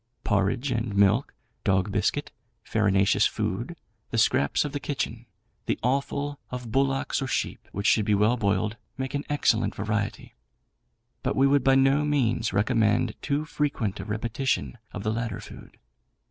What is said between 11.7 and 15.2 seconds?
no means recommend too frequent a repetition of the